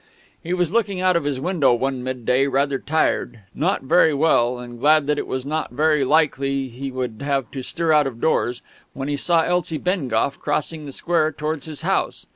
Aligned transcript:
He 0.41 0.51
was 0.51 0.71
looking 0.71 0.99
out 0.99 1.15
of 1.15 1.25
his 1.25 1.39
window 1.39 1.75
one 1.75 2.01
midday 2.01 2.47
rather 2.47 2.79
tired, 2.79 3.41
not 3.53 3.83
very 3.83 4.15
well, 4.15 4.57
and 4.57 4.79
glad 4.79 5.05
that 5.05 5.19
it 5.19 5.27
was 5.27 5.45
not 5.45 5.69
very 5.73 6.03
likely 6.03 6.69
he 6.69 6.89
would 6.89 7.21
have 7.23 7.51
to 7.51 7.61
stir 7.61 7.93
out 7.93 8.07
of 8.07 8.19
doors, 8.19 8.63
when 8.93 9.09
he 9.09 9.15
saw 9.15 9.43
Elsie 9.43 9.77
Bengough 9.77 10.39
crossing 10.39 10.87
the 10.87 10.91
square 10.91 11.31
towards 11.31 11.67
his 11.67 11.81
house. 11.81 12.25